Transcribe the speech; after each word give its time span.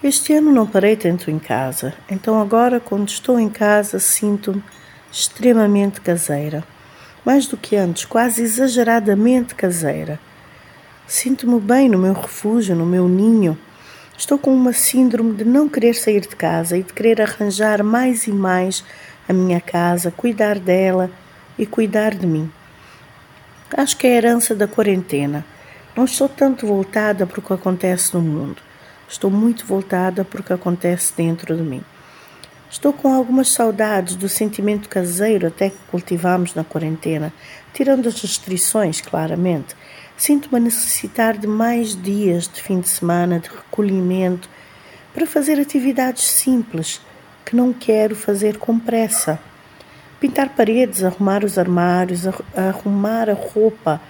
Este 0.00 0.32
ano 0.32 0.52
não 0.52 0.64
parei 0.64 0.94
tanto 0.94 1.28
em 1.28 1.40
casa, 1.40 1.92
então 2.08 2.40
agora, 2.40 2.78
quando 2.78 3.08
estou 3.08 3.36
em 3.36 3.48
casa, 3.48 3.98
sinto-me 3.98 4.62
extremamente 5.10 6.00
caseira. 6.00 6.62
Mais 7.24 7.48
do 7.48 7.56
que 7.56 7.74
antes, 7.74 8.04
quase 8.04 8.42
exageradamente 8.42 9.56
caseira. 9.56 10.20
Sinto-me 11.04 11.58
bem 11.58 11.88
no 11.88 11.98
meu 11.98 12.12
refúgio, 12.12 12.76
no 12.76 12.86
meu 12.86 13.08
ninho. 13.08 13.58
Estou 14.16 14.38
com 14.38 14.54
uma 14.54 14.72
síndrome 14.72 15.34
de 15.34 15.44
não 15.44 15.68
querer 15.68 15.94
sair 15.94 16.20
de 16.20 16.36
casa 16.36 16.78
e 16.78 16.84
de 16.84 16.92
querer 16.92 17.20
arranjar 17.20 17.82
mais 17.82 18.28
e 18.28 18.30
mais 18.30 18.84
a 19.28 19.32
minha 19.32 19.60
casa, 19.60 20.12
cuidar 20.12 20.60
dela 20.60 21.10
e 21.58 21.66
cuidar 21.66 22.14
de 22.14 22.24
mim. 22.24 22.48
Acho 23.76 23.96
que 23.96 24.06
é 24.06 24.10
a 24.12 24.14
herança 24.14 24.54
da 24.54 24.68
quarentena. 24.68 25.44
Não 25.96 26.04
estou 26.04 26.28
tanto 26.28 26.68
voltada 26.68 27.26
para 27.26 27.40
o 27.40 27.42
que 27.42 27.52
acontece 27.52 28.14
no 28.14 28.22
mundo. 28.22 28.67
Estou 29.08 29.30
muito 29.30 29.64
voltada 29.64 30.24
para 30.24 30.40
o 30.40 30.44
que 30.44 30.52
acontece 30.52 31.14
dentro 31.16 31.56
de 31.56 31.62
mim. 31.62 31.82
Estou 32.70 32.92
com 32.92 33.14
algumas 33.14 33.48
saudades 33.48 34.14
do 34.14 34.28
sentimento 34.28 34.90
caseiro 34.90 35.46
até 35.46 35.70
que 35.70 35.78
cultivamos 35.90 36.54
na 36.54 36.62
quarentena, 36.62 37.32
tirando 37.72 38.06
as 38.06 38.20
restrições, 38.20 39.00
claramente. 39.00 39.74
Sinto-me 40.18 40.58
a 40.58 40.60
necessitar 40.60 41.38
de 41.38 41.46
mais 41.46 42.00
dias 42.00 42.46
de 42.46 42.60
fim 42.60 42.80
de 42.80 42.88
semana, 42.88 43.40
de 43.40 43.48
recolhimento, 43.48 44.50
para 45.14 45.26
fazer 45.26 45.58
atividades 45.58 46.24
simples 46.24 47.00
que 47.46 47.56
não 47.56 47.72
quero 47.72 48.14
fazer 48.14 48.58
com 48.58 48.78
pressa. 48.78 49.40
Pintar 50.20 50.50
paredes, 50.50 51.02
arrumar 51.02 51.44
os 51.44 51.56
armários, 51.56 52.26
arrumar 52.54 53.30
a 53.30 53.34
roupa, 53.34 54.02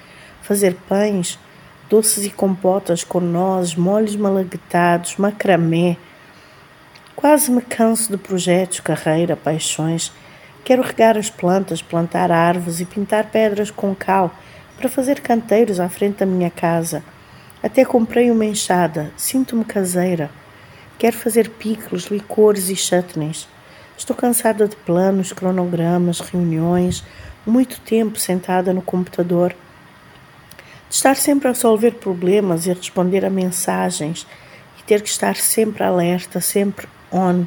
fazer 0.42 0.74
pães, 0.88 1.38
doces 1.88 2.26
e 2.26 2.30
compotas 2.30 3.02
com 3.02 3.20
nozes, 3.20 3.74
molhos 3.74 4.14
malaguetados, 4.14 5.16
macramé. 5.16 5.96
Quase 7.16 7.50
me 7.50 7.62
canso 7.62 8.10
de 8.10 8.18
projetos, 8.18 8.80
carreira, 8.80 9.36
paixões. 9.36 10.12
Quero 10.64 10.82
regar 10.82 11.16
as 11.16 11.30
plantas, 11.30 11.80
plantar 11.80 12.30
árvores 12.30 12.80
e 12.80 12.84
pintar 12.84 13.30
pedras 13.30 13.70
com 13.70 13.94
cal 13.94 14.34
para 14.76 14.88
fazer 14.88 15.20
canteiros 15.20 15.80
à 15.80 15.88
frente 15.88 16.18
da 16.18 16.26
minha 16.26 16.50
casa. 16.50 17.02
Até 17.62 17.84
comprei 17.84 18.30
uma 18.30 18.44
enxada, 18.44 19.10
sinto-me 19.16 19.64
caseira. 19.64 20.30
Quero 20.98 21.16
fazer 21.16 21.48
picos, 21.50 22.04
licores 22.04 22.68
e 22.68 22.76
chutneys. 22.76 23.48
Estou 23.96 24.14
cansada 24.14 24.68
de 24.68 24.76
planos, 24.76 25.32
cronogramas, 25.32 26.20
reuniões, 26.20 27.02
muito 27.44 27.80
tempo 27.80 28.18
sentada 28.18 28.72
no 28.72 28.82
computador 28.82 29.54
de 30.88 30.94
estar 30.94 31.16
sempre 31.16 31.48
a 31.48 31.52
resolver 31.52 31.92
problemas 31.92 32.66
e 32.66 32.72
responder 32.72 33.24
a 33.24 33.30
mensagens 33.30 34.26
e 34.78 34.82
ter 34.82 35.02
que 35.02 35.08
estar 35.08 35.36
sempre 35.36 35.84
alerta, 35.84 36.40
sempre 36.40 36.88
on. 37.12 37.44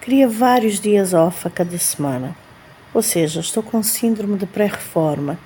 Queria 0.00 0.28
vários 0.28 0.80
dias 0.80 1.14
off 1.14 1.46
a 1.46 1.50
cada 1.50 1.78
semana. 1.78 2.36
Ou 2.92 3.00
seja, 3.00 3.40
estou 3.40 3.62
com 3.62 3.82
síndrome 3.82 4.36
de 4.36 4.46
pré-reforma. 4.46 5.38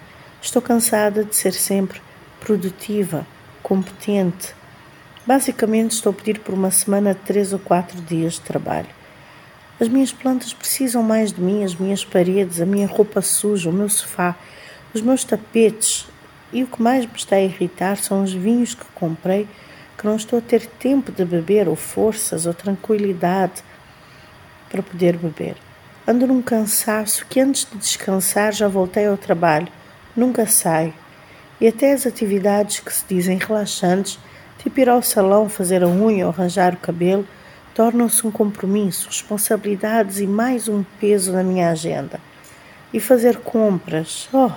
Estou 0.43 0.61
cansada 0.61 1.25
de 1.25 1.37
ser 1.37 1.53
sempre 1.53 2.01
produtiva, 2.41 3.27
competente. 3.63 4.55
Basicamente, 5.27 5.93
estou 5.93 6.11
a 6.11 6.15
pedir 6.15 6.41
por 6.41 6.55
uma 6.55 6.71
semana 6.71 7.15
de 7.15 7.21
três 7.21 7.53
ou 7.53 7.59
quatro 7.59 8.01
dias 8.01 8.35
de 8.35 8.41
trabalho. 8.41 8.89
As 9.79 9.89
minhas 9.89 10.13
plantas 10.13 10.55
precisam 10.55 11.03
mais 11.03 11.33
de 11.33 11.41
mim, 11.41 11.63
as 11.63 11.75
minhas 11.75 12.05
paredes, 12.05 12.61
a 12.61 12.67
minha 12.67 12.87
roupa 12.87 13.21
suja, 13.21 13.69
o 13.69 13.73
meu 13.73 13.89
sofá, 13.89 14.35
os 14.95 15.03
meus 15.03 15.23
tapetes, 15.23 16.07
e 16.53 16.63
o 16.63 16.67
que 16.67 16.81
mais 16.81 17.05
me 17.05 17.17
está 17.17 17.37
a 17.37 17.41
irritar 17.41 17.97
são 17.97 18.23
os 18.23 18.33
vinhos 18.33 18.75
que 18.75 18.85
comprei 18.95 19.49
que 19.97 20.07
não 20.07 20.17
estou 20.17 20.39
a 20.39 20.43
ter 20.43 20.67
tempo 20.67 21.11
de 21.11 21.25
beber, 21.25 21.69
ou 21.69 21.77
forças, 21.77 22.47
ou 22.47 22.53
tranquilidade 22.53 23.65
para 24.69 24.83
poder 24.83 25.17
beber. 25.17 25.57
Ando 26.07 26.27
num 26.27 26.43
cansaço 26.43 27.27
que 27.27 27.41
antes 27.41 27.67
de 27.71 27.79
descansar 27.79 28.53
já 28.53 28.69
voltei 28.69 29.07
ao 29.07 29.17
trabalho, 29.17 29.69
nunca 30.15 30.47
saio. 30.47 30.95
E 31.61 31.67
até 31.67 31.93
as 31.93 32.07
atividades 32.07 32.81
que 32.81 32.93
se 32.93 33.05
dizem 33.09 33.39
relaxantes, 33.39 34.19
tipo 34.59 34.79
ir 34.79 34.89
ao 34.89 35.03
salão 35.03 35.49
fazer 35.49 35.83
a 35.83 35.89
unha 35.89 36.27
ou 36.27 36.33
arranjar 36.33 36.75
o 36.75 36.79
cabelo, 36.79 37.27
tornam-se 37.75 38.27
um 38.27 38.31
compromisso, 38.31 39.09
responsabilidades 39.09 40.19
e 40.19 40.27
mais 40.27 40.69
um 40.69 40.85
peso 41.01 41.33
na 41.33 41.43
minha 41.43 41.71
agenda. 41.71 42.21
E 42.93 43.01
fazer 43.01 43.39
compras, 43.39 44.29
oh, 44.33 44.51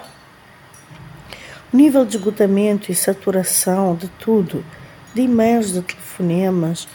o 1.72 1.78
nível 1.78 2.04
de 2.04 2.18
esgotamento 2.18 2.92
e 2.92 2.96
saturação 2.96 3.96
de 3.96 4.08
tudo, 4.08 4.66
de 5.14 5.22
e-mails, 5.22 5.72
de 5.72 5.82
telefonemas, 5.82 6.88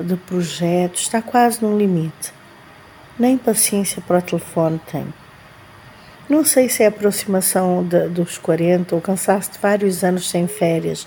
de 0.00 0.16
projetos, 0.16 1.02
está 1.02 1.20
quase 1.20 1.62
no 1.62 1.76
limite. 1.76 2.32
Nem 3.18 3.36
paciência 3.36 4.02
para 4.02 4.18
o 4.18 4.22
telefone 4.22 4.80
tenho. 4.90 5.12
Não 6.26 6.42
sei 6.42 6.70
se 6.70 6.82
é 6.82 6.86
a 6.86 6.88
aproximação 6.88 7.84
de, 7.84 8.08
dos 8.08 8.38
40 8.38 8.94
ou 8.94 9.00
cansaço 9.00 9.52
de 9.52 9.58
vários 9.58 10.02
anos 10.02 10.30
sem 10.30 10.48
férias, 10.48 11.06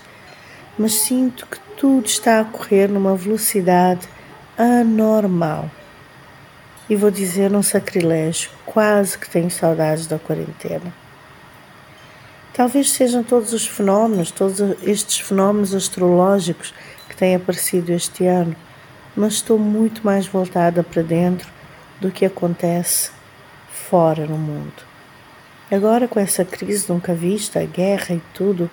mas 0.78 0.94
sinto 0.94 1.44
que 1.46 1.58
tudo 1.76 2.06
está 2.06 2.40
a 2.40 2.44
correr 2.44 2.88
numa 2.88 3.16
velocidade 3.16 4.08
anormal. 4.56 5.68
E 6.88 6.94
vou 6.94 7.10
dizer 7.10 7.52
um 7.52 7.62
sacrilégio, 7.64 8.50
quase 8.64 9.18
que 9.18 9.28
tenho 9.28 9.50
saudades 9.50 10.06
da 10.06 10.20
quarentena. 10.20 11.07
Talvez 12.58 12.90
sejam 12.90 13.22
todos 13.22 13.52
os 13.52 13.68
fenómenos, 13.68 14.32
todos 14.32 14.58
estes 14.82 15.20
fenómenos 15.20 15.72
astrológicos 15.72 16.74
que 17.08 17.14
têm 17.14 17.36
aparecido 17.36 17.92
este 17.92 18.26
ano, 18.26 18.56
mas 19.14 19.34
estou 19.34 19.56
muito 19.56 20.04
mais 20.04 20.26
voltada 20.26 20.82
para 20.82 21.00
dentro 21.00 21.48
do 22.00 22.10
que 22.10 22.26
acontece 22.26 23.12
fora 23.70 24.26
no 24.26 24.36
mundo. 24.36 24.74
Agora, 25.70 26.08
com 26.08 26.18
essa 26.18 26.44
crise 26.44 26.86
nunca 26.88 27.14
vista, 27.14 27.60
a 27.60 27.64
guerra 27.64 28.16
e 28.16 28.22
tudo, 28.34 28.68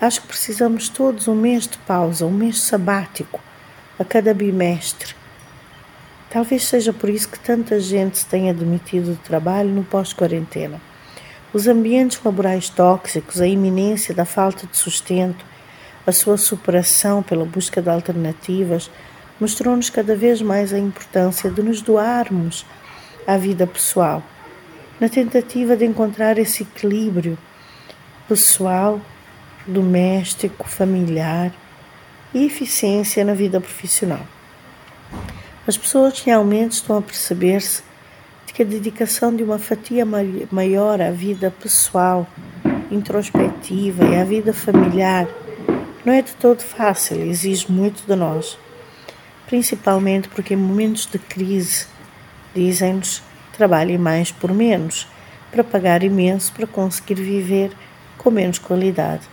acho 0.00 0.20
que 0.20 0.28
precisamos 0.28 0.88
todos 0.88 1.26
um 1.26 1.34
mês 1.34 1.66
de 1.66 1.78
pausa, 1.78 2.24
um 2.24 2.30
mês 2.30 2.60
sabático 2.60 3.40
a 3.98 4.04
cada 4.04 4.32
bimestre. 4.32 5.16
Talvez 6.30 6.64
seja 6.64 6.92
por 6.92 7.10
isso 7.10 7.28
que 7.28 7.40
tanta 7.40 7.80
gente 7.80 8.18
se 8.18 8.26
tenha 8.26 8.54
demitido 8.54 9.16
do 9.16 9.22
trabalho 9.24 9.70
no 9.70 9.82
pós-quarentena. 9.82 10.80
Os 11.56 11.66
ambientes 11.66 12.20
laborais 12.22 12.68
tóxicos, 12.68 13.40
a 13.40 13.46
iminência 13.46 14.14
da 14.14 14.26
falta 14.26 14.66
de 14.66 14.76
sustento, 14.76 15.42
a 16.06 16.12
sua 16.12 16.36
superação 16.36 17.22
pela 17.22 17.46
busca 17.46 17.80
de 17.80 17.88
alternativas, 17.88 18.90
mostrou-nos 19.40 19.88
cada 19.88 20.14
vez 20.14 20.42
mais 20.42 20.74
a 20.74 20.78
importância 20.78 21.50
de 21.50 21.62
nos 21.62 21.80
doarmos 21.80 22.66
à 23.26 23.38
vida 23.38 23.66
pessoal, 23.66 24.22
na 25.00 25.08
tentativa 25.08 25.74
de 25.74 25.86
encontrar 25.86 26.36
esse 26.36 26.62
equilíbrio 26.62 27.38
pessoal, 28.28 29.00
doméstico, 29.66 30.68
familiar 30.68 31.54
e 32.34 32.44
eficiência 32.44 33.24
na 33.24 33.32
vida 33.32 33.62
profissional. 33.62 34.26
As 35.66 35.78
pessoas 35.78 36.20
realmente 36.20 36.72
estão 36.72 36.98
a 36.98 37.02
perceber-se 37.02 37.82
que 38.56 38.62
a 38.62 38.66
dedicação 38.66 39.36
de 39.36 39.42
uma 39.42 39.58
fatia 39.58 40.06
maior 40.50 40.98
à 41.02 41.10
vida 41.10 41.50
pessoal, 41.50 42.26
introspectiva 42.90 44.02
e 44.02 44.16
à 44.16 44.24
vida 44.24 44.54
familiar 44.54 45.28
não 46.02 46.14
é 46.14 46.22
de 46.22 46.34
todo 46.36 46.62
fácil 46.62 47.20
exige 47.20 47.70
muito 47.70 48.06
de 48.06 48.16
nós. 48.16 48.58
Principalmente 49.46 50.30
porque 50.30 50.54
em 50.54 50.56
momentos 50.56 51.04
de 51.04 51.18
crise, 51.18 51.86
dizem-nos, 52.54 53.22
trabalhe 53.52 53.98
mais 53.98 54.32
por 54.32 54.50
menos, 54.54 55.06
para 55.50 55.62
pagar 55.62 56.02
imenso 56.02 56.50
para 56.54 56.66
conseguir 56.66 57.16
viver 57.16 57.72
com 58.16 58.30
menos 58.30 58.58
qualidade. 58.58 59.28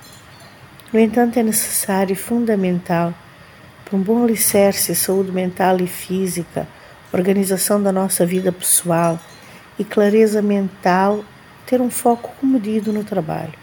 No 0.92 1.00
entanto, 1.00 1.40
é 1.40 1.44
necessário 1.44 2.12
e 2.12 2.18
fundamental 2.18 3.14
para 3.86 3.96
um 3.96 4.02
bom 4.02 4.22
alicerce, 4.22 4.94
saúde 4.94 5.32
mental 5.32 5.80
e 5.80 5.88
física, 5.88 6.68
organização 7.14 7.82
da 7.82 7.92
nossa 7.92 8.26
vida 8.26 8.52
pessoal 8.52 9.20
e 9.78 9.84
clareza 9.84 10.42
mental, 10.42 11.24
ter 11.66 11.80
um 11.80 11.90
foco 11.90 12.34
comedido 12.40 12.92
no 12.92 13.04
trabalho. 13.04 13.54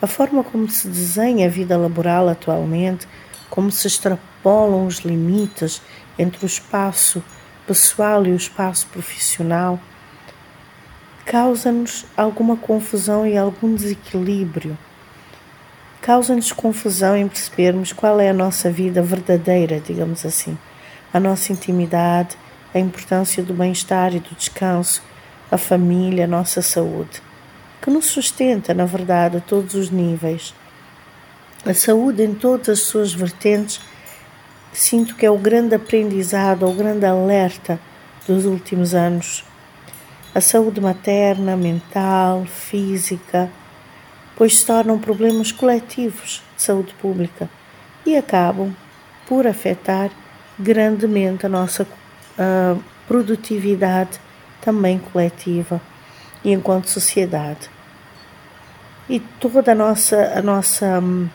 A 0.00 0.06
forma 0.06 0.42
como 0.42 0.68
se 0.68 0.88
desenha 0.88 1.46
a 1.46 1.50
vida 1.50 1.76
laboral 1.76 2.28
atualmente, 2.28 3.06
como 3.48 3.70
se 3.70 3.86
extrapolam 3.86 4.86
os 4.86 4.98
limites 4.98 5.80
entre 6.18 6.44
o 6.44 6.46
espaço 6.46 7.22
pessoal 7.66 8.26
e 8.26 8.32
o 8.32 8.36
espaço 8.36 8.86
profissional, 8.88 9.78
causa-nos 11.24 12.04
alguma 12.16 12.56
confusão 12.56 13.24
e 13.24 13.38
algum 13.38 13.74
desequilíbrio. 13.74 14.76
Causa-nos 16.00 16.50
confusão 16.50 17.16
em 17.16 17.28
percebermos 17.28 17.92
qual 17.92 18.20
é 18.20 18.28
a 18.28 18.34
nossa 18.34 18.68
vida 18.68 19.00
verdadeira, 19.00 19.78
digamos 19.78 20.26
assim, 20.26 20.58
a 21.14 21.20
nossa 21.20 21.52
intimidade 21.52 22.36
a 22.74 22.78
importância 22.78 23.42
do 23.42 23.52
bem-estar 23.52 24.14
e 24.14 24.20
do 24.20 24.34
descanso, 24.34 25.02
a 25.50 25.58
família, 25.58 26.24
a 26.24 26.28
nossa 26.28 26.62
saúde, 26.62 27.22
que 27.80 27.90
nos 27.90 28.06
sustenta, 28.06 28.72
na 28.72 28.86
verdade, 28.86 29.36
a 29.36 29.40
todos 29.40 29.74
os 29.74 29.90
níveis. 29.90 30.54
A 31.66 31.74
saúde, 31.74 32.22
em 32.22 32.34
todas 32.34 32.68
as 32.70 32.80
suas 32.80 33.12
vertentes, 33.12 33.80
sinto 34.72 35.14
que 35.14 35.26
é 35.26 35.30
o 35.30 35.36
grande 35.36 35.74
aprendizado, 35.74 36.66
o 36.66 36.72
grande 36.72 37.04
alerta 37.04 37.78
dos 38.26 38.46
últimos 38.46 38.94
anos. 38.94 39.44
A 40.34 40.40
saúde 40.40 40.80
materna, 40.80 41.56
mental, 41.56 42.46
física, 42.46 43.50
pois 44.34 44.58
se 44.58 44.66
tornam 44.66 44.98
problemas 44.98 45.52
coletivos 45.52 46.42
de 46.56 46.62
saúde 46.62 46.94
pública 46.94 47.50
e 48.06 48.16
acabam 48.16 48.74
por 49.26 49.46
afetar 49.46 50.10
grandemente 50.58 51.44
a 51.44 51.48
nossa 51.48 51.86
produtividade 53.06 54.20
também 54.60 54.98
coletiva 54.98 55.80
e 56.44 56.52
enquanto 56.52 56.88
sociedade. 56.88 57.70
E 59.08 59.20
toda 59.20 59.72
a 59.72 59.74
nossa, 59.74 60.32
a 60.36 60.42
nossa 60.42 61.00
um, 61.00 61.28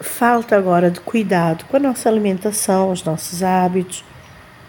falta 0.00 0.56
agora 0.56 0.90
de 0.90 1.00
cuidado 1.00 1.64
com 1.64 1.76
a 1.76 1.80
nossa 1.80 2.08
alimentação, 2.08 2.90
os 2.90 3.02
nossos 3.02 3.42
hábitos, 3.42 4.04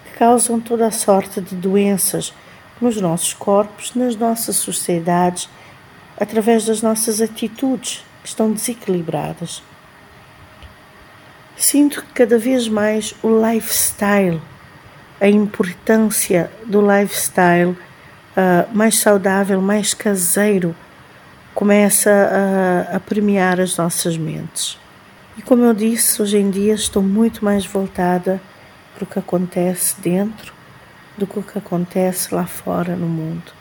que 0.05 0.17
causam 0.17 0.59
toda 0.59 0.87
a 0.87 0.91
sorte 0.91 1.41
de 1.41 1.55
doenças 1.55 2.33
nos 2.79 2.99
nossos 2.99 3.33
corpos, 3.33 3.93
nas 3.93 4.15
nossas 4.15 4.55
sociedades, 4.55 5.49
através 6.19 6.65
das 6.65 6.81
nossas 6.81 7.21
atitudes 7.21 8.03
que 8.23 8.29
estão 8.29 8.51
desequilibradas. 8.51 9.61
Sinto 11.55 12.01
que 12.01 12.13
cada 12.13 12.39
vez 12.39 12.67
mais 12.67 13.13
o 13.21 13.29
lifestyle, 13.29 14.41
a 15.21 15.29
importância 15.29 16.51
do 16.65 16.81
lifestyle 16.81 17.69
uh, 17.71 18.75
mais 18.75 18.97
saudável, 18.97 19.61
mais 19.61 19.93
caseiro, 19.93 20.75
começa 21.53 22.09
a, 22.09 22.95
a 22.95 22.99
premiar 22.99 23.61
as 23.61 23.77
nossas 23.77 24.17
mentes. 24.17 24.79
E 25.37 25.43
como 25.43 25.63
eu 25.63 25.75
disse, 25.75 26.19
hoje 26.21 26.37
em 26.37 26.49
dia 26.49 26.73
estou 26.73 27.03
muito 27.03 27.45
mais 27.45 27.65
voltada 27.65 28.41
para 28.95 29.03
o 29.03 29.07
que 29.07 29.19
acontece 29.19 30.01
dentro 30.01 30.53
do 31.15 31.27
que 31.27 31.37
o 31.37 31.43
que 31.43 31.57
acontece 31.57 32.33
lá 32.33 32.47
fora 32.47 32.95
no 32.95 33.07
mundo. 33.07 33.53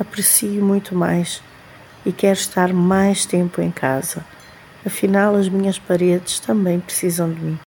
Aprecio 0.00 0.64
muito 0.64 0.94
mais 0.94 1.42
e 2.06 2.12
quero 2.12 2.38
estar 2.38 2.72
mais 2.72 3.26
tempo 3.26 3.60
em 3.60 3.70
casa. 3.70 4.24
Afinal, 4.84 5.34
as 5.34 5.48
minhas 5.48 5.78
paredes 5.78 6.40
também 6.40 6.80
precisam 6.80 7.30
de 7.30 7.40
mim. 7.40 7.54